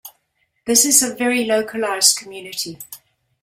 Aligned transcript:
This 0.65 0.83
is 0.83 1.03
a 1.03 1.13
very 1.13 1.45
localised 1.45 2.17
community. 2.17 2.79